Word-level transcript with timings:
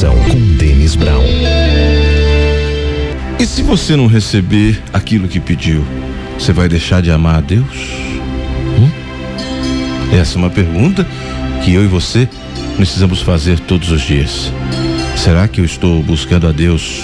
Oração 0.00 0.16
com 0.30 0.56
Denis 0.56 0.94
Brown. 0.94 1.22
E 3.38 3.46
se 3.46 3.60
você 3.60 3.96
não 3.96 4.06
receber 4.06 4.80
aquilo 4.94 5.28
que 5.28 5.38
pediu, 5.38 5.84
você 6.38 6.54
vai 6.54 6.70
deixar 6.70 7.02
de 7.02 7.10
amar 7.10 7.36
a 7.36 7.40
Deus? 7.42 7.66
Hum? 8.78 8.88
Essa 10.18 10.36
é 10.36 10.38
uma 10.38 10.48
pergunta 10.48 11.06
que 11.62 11.74
eu 11.74 11.84
e 11.84 11.86
você 11.86 12.26
precisamos 12.76 13.20
fazer 13.20 13.60
todos 13.60 13.90
os 13.90 14.00
dias. 14.00 14.50
Será 15.16 15.46
que 15.46 15.60
eu 15.60 15.66
estou 15.66 16.02
buscando 16.02 16.48
a 16.48 16.52
Deus 16.52 17.02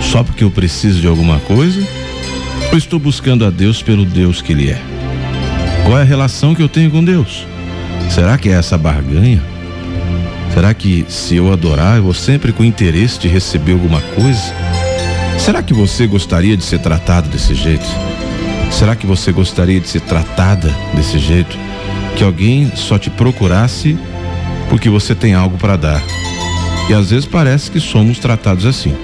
só 0.00 0.22
porque 0.22 0.44
eu 0.44 0.52
preciso 0.52 1.00
de 1.00 1.08
alguma 1.08 1.40
coisa? 1.40 1.84
Ou 2.70 2.78
estou 2.78 3.00
buscando 3.00 3.44
a 3.44 3.50
Deus 3.50 3.82
pelo 3.82 4.04
Deus 4.04 4.40
que 4.40 4.52
Ele 4.52 4.70
é? 4.70 4.80
Qual 5.84 5.98
é 5.98 6.02
a 6.02 6.04
relação 6.04 6.54
que 6.54 6.62
eu 6.62 6.68
tenho 6.68 6.92
com 6.92 7.02
Deus? 7.02 7.44
Será 8.08 8.38
que 8.38 8.50
é 8.50 8.52
essa 8.52 8.78
barganha? 8.78 9.53
Será 10.54 10.72
que 10.72 11.04
se 11.08 11.34
eu 11.34 11.52
adorar, 11.52 11.96
eu 11.96 12.04
vou 12.04 12.14
sempre 12.14 12.52
com 12.52 12.62
interesse 12.62 13.18
de 13.18 13.26
receber 13.26 13.72
alguma 13.72 14.00
coisa? 14.00 14.54
Será 15.36 15.60
que 15.60 15.74
você 15.74 16.06
gostaria 16.06 16.56
de 16.56 16.62
ser 16.62 16.78
tratado 16.78 17.28
desse 17.28 17.56
jeito? 17.56 17.84
Será 18.70 18.94
que 18.94 19.04
você 19.04 19.32
gostaria 19.32 19.80
de 19.80 19.88
ser 19.88 20.02
tratada 20.02 20.72
desse 20.94 21.18
jeito? 21.18 21.58
Que 22.16 22.22
alguém 22.22 22.70
só 22.76 22.96
te 22.96 23.10
procurasse 23.10 23.98
porque 24.68 24.88
você 24.88 25.12
tem 25.12 25.34
algo 25.34 25.58
para 25.58 25.76
dar. 25.76 26.00
E 26.88 26.94
às 26.94 27.10
vezes 27.10 27.26
parece 27.26 27.68
que 27.68 27.80
somos 27.80 28.20
tratados 28.20 28.64
assim. 28.64 28.94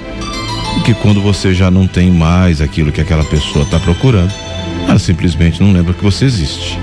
E 0.79 0.81
que 0.83 0.95
quando 0.95 1.21
você 1.21 1.53
já 1.53 1.69
não 1.69 1.85
tem 1.85 2.13
mais 2.13 2.61
aquilo 2.61 2.93
que 2.93 3.01
aquela 3.01 3.25
pessoa 3.25 3.65
está 3.65 3.81
procurando, 3.81 4.33
ela 4.89 5.01
simplesmente 5.01 5.61
não 5.61 5.73
lembra 5.73 5.95
que 5.95 6.05
você 6.05 6.27
existe. 6.27 6.79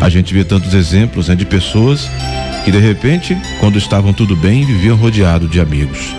A 0.00 0.08
gente 0.08 0.32
vê 0.32 0.44
tantos 0.44 0.72
exemplos 0.72 1.26
né, 1.26 1.34
de 1.34 1.44
pessoas 1.44 2.08
que 2.68 2.72
de 2.72 2.78
repente, 2.80 3.34
quando 3.60 3.78
estavam 3.78 4.12
tudo 4.12 4.36
bem, 4.36 4.62
viviam 4.62 4.94
rodeado 4.94 5.48
de 5.48 5.58
amigos. 5.58 6.14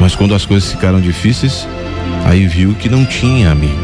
Mas 0.00 0.14
quando 0.14 0.32
as 0.32 0.46
coisas 0.46 0.70
ficaram 0.70 1.00
difíceis, 1.00 1.66
aí 2.24 2.46
viu 2.46 2.76
que 2.76 2.88
não 2.88 3.04
tinha 3.04 3.50
amigos. 3.50 3.76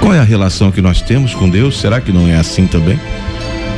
Qual 0.00 0.14
é 0.14 0.18
a 0.18 0.24
relação 0.24 0.72
que 0.72 0.80
nós 0.80 1.02
temos 1.02 1.34
com 1.34 1.46
Deus? 1.46 1.78
Será 1.78 2.00
que 2.00 2.10
não 2.10 2.26
é 2.26 2.36
assim 2.36 2.66
também? 2.66 2.98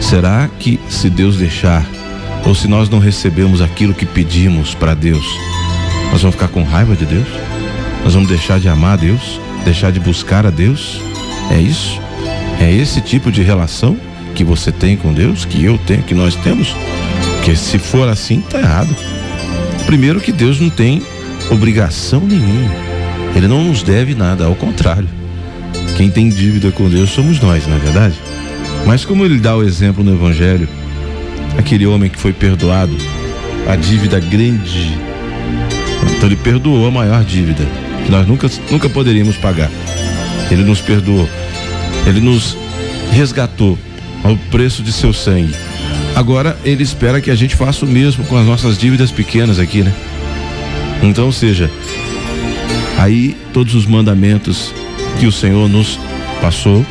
Será 0.00 0.48
que 0.60 0.78
se 0.88 1.10
Deus 1.10 1.36
deixar, 1.36 1.84
ou 2.46 2.54
se 2.54 2.68
nós 2.68 2.88
não 2.88 3.00
recebemos 3.00 3.60
aquilo 3.60 3.92
que 3.92 4.06
pedimos 4.06 4.72
para 4.72 4.94
Deus, 4.94 5.26
nós 6.12 6.22
vamos 6.22 6.36
ficar 6.36 6.46
com 6.46 6.62
raiva 6.62 6.94
de 6.94 7.06
Deus? 7.06 7.26
Nós 8.04 8.14
vamos 8.14 8.28
deixar 8.28 8.60
de 8.60 8.68
amar 8.68 8.92
a 8.92 8.98
Deus? 8.98 9.40
Deixar 9.64 9.90
de 9.90 9.98
buscar 9.98 10.46
a 10.46 10.50
Deus? 10.50 11.00
É 11.50 11.58
isso? 11.58 12.00
É 12.60 12.72
esse 12.72 13.00
tipo 13.00 13.32
de 13.32 13.42
relação? 13.42 13.98
Que 14.34 14.44
você 14.44 14.72
tem 14.72 14.96
com 14.96 15.12
Deus, 15.12 15.44
que 15.44 15.64
eu 15.64 15.78
tenho, 15.78 16.02
que 16.02 16.14
nós 16.14 16.34
temos? 16.36 16.74
Porque 17.36 17.54
se 17.54 17.78
for 17.78 18.08
assim, 18.08 18.40
tá 18.40 18.58
errado. 18.58 18.94
Primeiro 19.86 20.20
que 20.20 20.32
Deus 20.32 20.60
não 20.60 20.70
tem 20.70 21.02
obrigação 21.50 22.20
nenhuma. 22.20 22.70
Ele 23.36 23.46
não 23.46 23.64
nos 23.64 23.82
deve 23.82 24.14
nada, 24.14 24.44
ao 24.44 24.54
contrário. 24.54 25.08
Quem 25.96 26.10
tem 26.10 26.28
dívida 26.28 26.70
com 26.70 26.88
Deus 26.88 27.10
somos 27.10 27.40
nós, 27.40 27.66
não 27.66 27.76
é 27.76 27.78
verdade? 27.78 28.14
Mas 28.86 29.04
como 29.04 29.24
ele 29.24 29.38
dá 29.38 29.56
o 29.56 29.62
exemplo 29.62 30.02
no 30.02 30.14
Evangelho, 30.14 30.68
aquele 31.56 31.86
homem 31.86 32.10
que 32.10 32.18
foi 32.18 32.32
perdoado, 32.32 32.96
a 33.68 33.76
dívida 33.76 34.18
grande. 34.18 34.98
Então 36.16 36.28
ele 36.28 36.36
perdoou 36.36 36.86
a 36.86 36.90
maior 36.90 37.24
dívida, 37.24 37.64
que 38.04 38.10
nós 38.10 38.26
nunca, 38.26 38.50
nunca 38.70 38.88
poderíamos 38.88 39.36
pagar. 39.36 39.70
Ele 40.50 40.62
nos 40.62 40.80
perdoou. 40.80 41.28
Ele 42.06 42.20
nos 42.20 42.56
resgatou 43.12 43.78
ao 44.24 44.36
preço 44.50 44.82
de 44.82 44.90
seu 44.90 45.12
sangue. 45.12 45.54
Agora 46.16 46.56
ele 46.64 46.82
espera 46.82 47.20
que 47.20 47.30
a 47.30 47.34
gente 47.34 47.54
faça 47.54 47.84
o 47.84 47.88
mesmo 47.88 48.24
com 48.24 48.36
as 48.36 48.46
nossas 48.46 48.78
dívidas 48.78 49.10
pequenas 49.10 49.58
aqui, 49.58 49.82
né? 49.82 49.94
Então, 51.02 51.30
seja, 51.30 51.70
aí 52.98 53.36
todos 53.52 53.74
os 53.74 53.84
mandamentos 53.84 54.72
que 55.20 55.26
o 55.26 55.32
Senhor 55.32 55.68
nos 55.68 55.98
passou, 56.40 56.84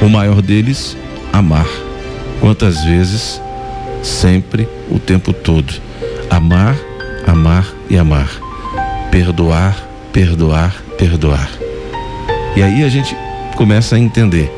o 0.00 0.08
maior 0.08 0.40
deles, 0.40 0.96
amar. 1.32 1.66
Quantas 2.40 2.84
vezes? 2.84 3.40
Sempre, 4.02 4.68
o 4.88 4.98
tempo 4.98 5.32
todo. 5.32 5.74
Amar, 6.30 6.76
amar 7.26 7.66
e 7.90 7.98
amar. 7.98 8.28
Perdoar, 9.10 9.76
perdoar, 10.12 10.74
perdoar. 10.96 11.50
E 12.54 12.62
aí 12.62 12.84
a 12.84 12.88
gente 12.88 13.16
começa 13.56 13.96
a 13.96 13.98
entender 13.98 14.50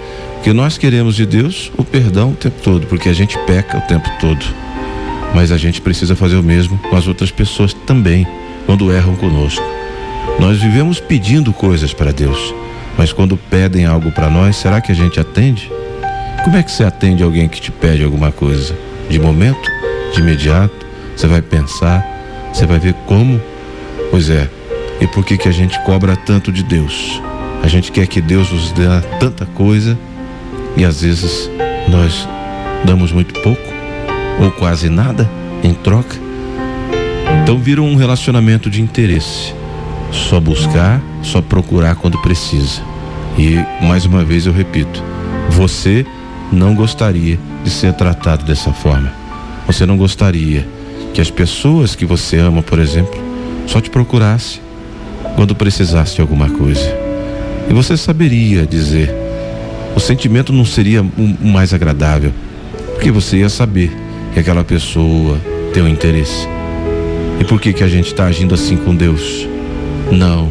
que 0.45 0.53
nós 0.53 0.77
queremos 0.77 1.17
de 1.17 1.25
Deus 1.25 1.73
o 1.75 1.83
perdão 1.83 2.33
o 2.33 2.37
tempo 2.37 2.61
todo, 2.63 2.87
porque 2.87 3.09
a 3.09 3.15
gente 3.15 3.39
peca 3.47 3.79
o 3.79 3.81
tempo 3.81 4.07
todo. 4.21 4.45
Mas 5.35 5.51
a 5.51 5.57
gente 5.57 5.81
precisa 5.81 6.15
fazer 6.15 6.37
o 6.37 6.43
mesmo 6.43 6.77
com 6.77 6.95
as 6.95 7.09
outras 7.09 7.31
pessoas 7.31 7.73
também, 7.73 8.27
quando 8.67 8.93
erram 8.93 9.17
conosco. 9.17 9.65
Nós 10.39 10.61
vivemos 10.61 11.01
pedindo 11.01 11.51
coisas 11.51 11.95
para 11.95 12.13
Deus, 12.13 12.55
mas 12.99 13.11
quando 13.11 13.39
pedem 13.39 13.87
algo 13.87 14.13
para 14.13 14.29
nós, 14.29 14.57
será 14.57 14.83
que 14.83 14.93
a 14.93 14.95
gente 14.95 15.19
atende? 15.19 15.73
Como 16.45 16.59
é 16.59 16.63
que 16.63 16.71
você 16.71 16.85
atende 16.85 17.23
alguém 17.23 17.49
que 17.49 17.59
te 17.59 17.73
pede 17.73 18.05
alguma 18.05 18.31
coisa? 18.31 18.77
De 19.09 19.19
momento? 19.19 19.71
De 20.13 20.21
imediato? 20.21 20.87
Você 21.17 21.27
vai 21.27 21.41
pensar? 21.41 22.05
Você 22.53 22.67
vai 22.67 22.79
ver 22.79 22.93
como? 23.07 23.41
Pois 24.11 24.29
é. 24.29 24.47
E 25.01 25.07
por 25.07 25.25
que 25.25 25.39
que 25.39 25.49
a 25.49 25.53
gente 25.53 25.81
cobra 25.85 26.15
tanto 26.17 26.53
de 26.53 26.63
Deus? 26.63 27.19
A 27.63 27.67
gente 27.67 27.91
quer 27.91 28.07
que 28.07 28.21
Deus 28.21 28.53
nos 28.53 28.73
dê 28.73 28.85
tanta 29.19 29.47
coisa 29.47 29.97
e 30.77 30.85
às 30.85 31.03
vezes 31.03 31.51
nós 31.89 32.29
damos 32.85 33.13
muito 33.13 33.39
pouco 33.41 33.63
ou 34.41 34.51
quase 34.51 34.89
nada 34.89 35.29
em 35.63 35.73
troca. 35.73 36.17
Então 37.43 37.59
vira 37.59 37.83
um 37.83 37.97
relacionamento 37.97 38.69
de 38.69 38.81
interesse. 38.81 39.55
Só 40.11 40.39
buscar, 40.39 41.03
só 41.23 41.41
procurar 41.41 41.97
quando 41.97 42.21
precisa. 42.23 42.83
E 43.37 43.57
mais 43.85 44.05
uma 44.05 44.25
vez 44.25 44.47
eu 44.47 44.53
repito, 44.53 45.03
você 45.51 46.07
não 46.53 46.75
gostaria 46.75 47.39
de 47.65 47.71
ser 47.71 47.93
tratado 47.95 48.45
dessa 48.45 48.73
forma. 48.73 49.13
Você 49.67 49.85
não 49.87 49.97
gostaria 49.97 50.67
que 51.13 51.21
as 51.21 51.31
pessoas 51.31 51.95
que 51.95 52.05
você 52.05 52.39
ama, 52.39 52.63
por 52.63 52.79
exemplo, 52.79 53.21
só 53.67 53.81
te 53.81 53.91
procurasse 53.91 54.61
quando 55.37 55.55
precisasse 55.55 56.15
de 56.17 56.21
alguma 56.21 56.49
coisa. 56.51 56.97
E 57.69 57.73
você 57.73 57.97
saberia 57.97 58.67
dizer 58.67 59.24
o 59.95 60.01
sentimento 60.01 60.53
não 60.53 60.65
seria 60.65 61.03
o 61.03 61.47
mais 61.47 61.73
agradável, 61.73 62.33
porque 62.93 63.11
você 63.11 63.39
ia 63.39 63.49
saber 63.49 63.93
que 64.33 64.41
aquela 64.41 64.65
pessoa 64.65 65.39
tem 65.73 65.83
um 65.83 65.89
interesse. 65.89 66.49
E 67.41 67.45
por 67.45 67.61
que 67.61 67.73
que 67.73 67.85
a 67.85 67.89
gente 67.89 68.07
está 68.07 68.25
agindo 68.25 68.55
assim 68.55 68.77
com 68.77 68.95
Deus? 68.95 69.47
Não. 70.11 70.51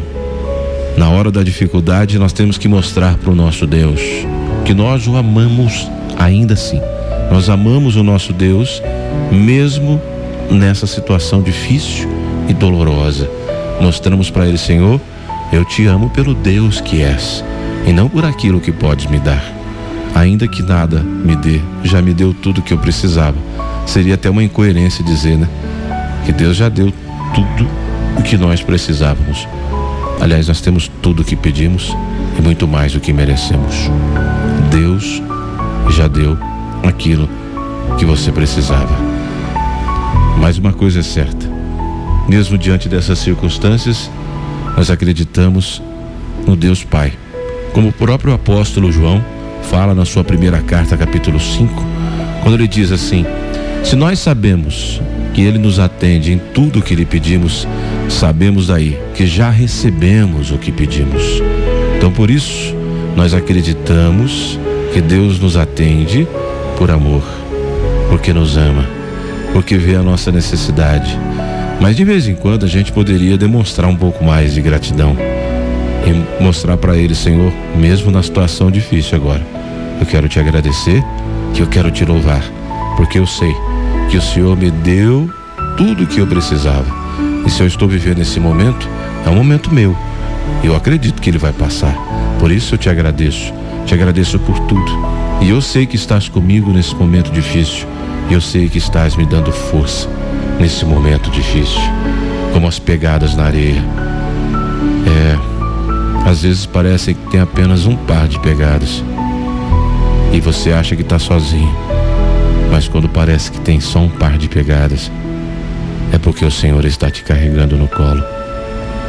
Na 0.96 1.10
hora 1.10 1.30
da 1.30 1.42
dificuldade, 1.42 2.18
nós 2.18 2.32
temos 2.32 2.56
que 2.56 2.68
mostrar 2.68 3.16
para 3.16 3.30
o 3.30 3.34
nosso 3.34 3.66
Deus 3.66 4.00
que 4.64 4.72
nós 4.72 5.06
o 5.06 5.16
amamos 5.16 5.88
ainda 6.18 6.54
assim. 6.54 6.80
Nós 7.30 7.48
amamos 7.48 7.96
o 7.96 8.02
nosso 8.02 8.32
Deus 8.32 8.82
mesmo 9.30 10.00
nessa 10.50 10.86
situação 10.86 11.42
difícil 11.42 12.08
e 12.48 12.54
dolorosa. 12.54 13.28
Mostramos 13.80 14.30
para 14.30 14.46
ele, 14.46 14.58
Senhor, 14.58 15.00
eu 15.52 15.64
te 15.64 15.84
amo 15.86 16.08
pelo 16.10 16.34
Deus 16.34 16.80
que 16.80 17.02
és 17.02 17.44
e 17.86 17.92
não 17.92 18.08
por 18.08 18.24
aquilo 18.24 18.60
que 18.60 18.72
podes 18.72 19.06
me 19.06 19.18
dar. 19.18 19.42
Ainda 20.14 20.46
que 20.46 20.62
nada 20.62 21.00
me 21.00 21.34
dê, 21.36 21.60
já 21.82 22.00
me 22.00 22.14
deu 22.14 22.32
tudo 22.32 22.62
que 22.62 22.72
eu 22.72 22.78
precisava. 22.78 23.36
Seria 23.86 24.14
até 24.14 24.30
uma 24.30 24.42
incoerência 24.42 25.04
dizer, 25.04 25.36
né? 25.36 25.48
Que 26.24 26.32
Deus 26.32 26.56
já 26.56 26.68
deu 26.68 26.92
tudo 27.34 27.68
o 28.16 28.22
que 28.22 28.36
nós 28.36 28.62
precisávamos. 28.62 29.46
Aliás, 30.20 30.48
nós 30.48 30.60
temos 30.60 30.90
tudo 31.02 31.22
o 31.22 31.24
que 31.24 31.34
pedimos 31.34 31.94
e 32.38 32.42
muito 32.42 32.66
mais 32.66 32.92
do 32.92 33.00
que 33.00 33.12
merecemos. 33.12 33.90
Deus 34.70 35.20
já 35.90 36.06
deu 36.06 36.38
aquilo 36.82 37.28
que 37.98 38.04
você 38.04 38.30
precisava. 38.30 38.96
Mas 40.38 40.58
uma 40.58 40.72
coisa 40.72 41.00
é 41.00 41.02
certa: 41.02 41.46
mesmo 42.28 42.56
diante 42.56 42.88
dessas 42.88 43.18
circunstâncias, 43.18 44.08
nós 44.76 44.90
acreditamos 44.90 45.82
no 46.46 46.54
Deus 46.54 46.84
Pai 46.84 47.12
como 47.74 47.88
o 47.88 47.92
próprio 47.92 48.32
apóstolo 48.32 48.90
João 48.90 49.22
fala 49.64 49.94
na 49.94 50.04
sua 50.04 50.22
primeira 50.22 50.62
carta, 50.62 50.96
capítulo 50.96 51.40
5, 51.40 51.84
quando 52.42 52.54
ele 52.54 52.68
diz 52.68 52.92
assim: 52.92 53.26
Se 53.82 53.96
nós 53.96 54.20
sabemos 54.20 55.02
que 55.34 55.42
ele 55.42 55.58
nos 55.58 55.80
atende 55.80 56.32
em 56.32 56.38
tudo 56.38 56.78
o 56.78 56.82
que 56.82 56.94
lhe 56.94 57.04
pedimos, 57.04 57.66
sabemos 58.08 58.68
daí 58.68 58.96
que 59.14 59.26
já 59.26 59.50
recebemos 59.50 60.52
o 60.52 60.56
que 60.56 60.70
pedimos. 60.70 61.42
Então, 61.96 62.12
por 62.12 62.30
isso, 62.30 62.72
nós 63.16 63.34
acreditamos 63.34 64.58
que 64.92 65.00
Deus 65.00 65.40
nos 65.40 65.56
atende 65.56 66.28
por 66.78 66.92
amor, 66.92 67.24
porque 68.08 68.32
nos 68.32 68.56
ama, 68.56 68.88
porque 69.52 69.76
vê 69.76 69.96
a 69.96 70.02
nossa 70.02 70.30
necessidade. 70.30 71.18
Mas 71.80 71.96
de 71.96 72.04
vez 72.04 72.28
em 72.28 72.36
quando 72.36 72.64
a 72.64 72.68
gente 72.68 72.92
poderia 72.92 73.36
demonstrar 73.36 73.90
um 73.90 73.96
pouco 73.96 74.24
mais 74.24 74.54
de 74.54 74.60
gratidão 74.60 75.16
e 76.06 76.42
mostrar 76.42 76.76
para 76.76 76.96
ele, 76.96 77.14
Senhor, 77.14 77.52
mesmo 77.76 78.10
na 78.10 78.22
situação 78.22 78.70
difícil 78.70 79.16
agora, 79.16 79.42
eu 80.00 80.06
quero 80.06 80.28
te 80.28 80.38
agradecer, 80.38 81.02
que 81.54 81.62
eu 81.62 81.66
quero 81.66 81.90
te 81.90 82.04
louvar, 82.04 82.42
porque 82.96 83.18
eu 83.18 83.26
sei 83.26 83.54
que 84.10 84.16
o 84.16 84.22
Senhor 84.22 84.56
me 84.56 84.70
deu 84.70 85.30
tudo 85.76 86.04
o 86.04 86.06
que 86.06 86.18
eu 86.18 86.26
precisava. 86.26 86.86
E 87.46 87.50
se 87.50 87.62
eu 87.62 87.66
estou 87.66 87.88
vivendo 87.88 88.20
esse 88.20 88.38
momento, 88.40 88.88
é 89.26 89.30
um 89.30 89.34
momento 89.34 89.72
meu. 89.72 89.96
Eu 90.62 90.74
acredito 90.74 91.20
que 91.20 91.30
ele 91.30 91.38
vai 91.38 91.52
passar. 91.52 91.94
Por 92.38 92.50
isso 92.50 92.74
eu 92.74 92.78
te 92.78 92.88
agradeço. 92.88 93.52
Te 93.86 93.94
agradeço 93.94 94.38
por 94.38 94.58
tudo. 94.60 94.90
E 95.40 95.50
eu 95.50 95.60
sei 95.60 95.86
que 95.86 95.96
estás 95.96 96.28
comigo 96.28 96.70
nesse 96.70 96.94
momento 96.94 97.30
difícil. 97.30 97.86
E 98.30 98.34
eu 98.34 98.40
sei 98.40 98.68
que 98.68 98.78
estás 98.78 99.16
me 99.16 99.26
dando 99.26 99.52
força 99.52 100.08
nesse 100.58 100.84
momento 100.84 101.30
difícil. 101.30 101.80
Como 102.52 102.66
as 102.66 102.78
pegadas 102.78 103.34
na 103.34 103.44
areia. 103.44 103.82
É. 105.06 105.53
Às 106.24 106.42
vezes 106.42 106.64
parece 106.64 107.14
que 107.14 107.30
tem 107.30 107.40
apenas 107.40 107.86
um 107.86 107.96
par 107.96 108.26
de 108.26 108.38
pegadas. 108.40 109.04
E 110.32 110.40
você 110.40 110.72
acha 110.72 110.96
que 110.96 111.02
está 111.02 111.18
sozinho. 111.18 111.72
Mas 112.70 112.88
quando 112.88 113.08
parece 113.08 113.52
que 113.52 113.60
tem 113.60 113.78
só 113.80 114.00
um 114.00 114.08
par 114.08 114.38
de 114.38 114.48
pegadas, 114.48 115.12
é 116.12 116.18
porque 116.18 116.44
o 116.44 116.50
Senhor 116.50 116.84
está 116.84 117.10
te 117.10 117.22
carregando 117.22 117.76
no 117.76 117.86
colo. 117.86 118.24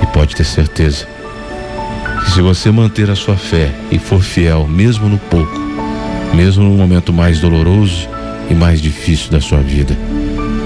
E 0.04 0.06
pode 0.08 0.36
ter 0.36 0.44
certeza 0.44 1.08
que 2.24 2.32
se 2.32 2.42
você 2.42 2.70
manter 2.70 3.10
a 3.10 3.16
sua 3.16 3.38
fé 3.38 3.72
e 3.90 3.98
for 3.98 4.22
fiel, 4.22 4.68
mesmo 4.68 5.08
no 5.08 5.18
pouco, 5.18 5.58
mesmo 6.34 6.64
no 6.64 6.72
momento 6.72 7.14
mais 7.14 7.40
doloroso 7.40 8.10
e 8.50 8.54
mais 8.54 8.82
difícil 8.82 9.32
da 9.32 9.40
sua 9.40 9.60
vida, 9.60 9.98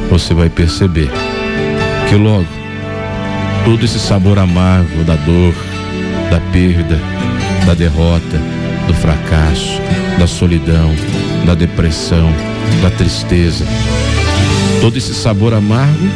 você 0.09 0.33
vai 0.33 0.49
perceber 0.49 1.09
que 2.09 2.15
logo 2.15 2.47
todo 3.63 3.85
esse 3.85 3.99
sabor 3.99 4.39
amargo 4.39 5.03
da 5.03 5.15
dor, 5.15 5.53
da 6.29 6.39
perda, 6.51 6.99
da 7.65 7.73
derrota, 7.73 8.39
do 8.87 8.93
fracasso, 8.93 9.79
da 10.17 10.27
solidão, 10.27 10.93
da 11.45 11.55
depressão, 11.55 12.31
da 12.81 12.89
tristeza. 12.89 13.65
Todo 14.81 14.97
esse 14.97 15.13
sabor 15.13 15.53
amargo 15.53 16.09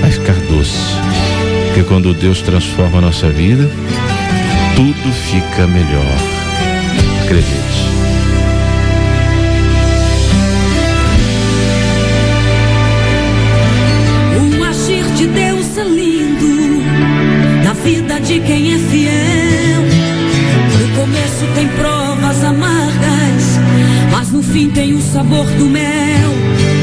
vai 0.00 0.10
ficar 0.10 0.34
doce. 0.50 0.78
Porque 1.66 1.82
quando 1.88 2.14
Deus 2.14 2.40
transforma 2.40 2.98
a 2.98 3.00
nossa 3.00 3.28
vida, 3.30 3.68
tudo 4.76 5.12
fica 5.12 5.66
melhor. 5.66 6.16
Acredite. 7.24 7.84
Um 14.40 14.62
agir 14.62 15.04
de 15.16 15.26
Deus 15.26 15.78
é 15.78 15.84
lindo 15.84 16.82
na 17.64 17.72
vida 17.72 18.20
de 18.20 18.40
quem 18.40 18.74
é 18.74 18.78
fiel. 18.78 19.43
no 24.34 24.42
fim 24.42 24.68
tem 24.68 24.92
o 24.92 25.00
sabor 25.00 25.46
do 25.46 25.66
mel. 25.66 26.73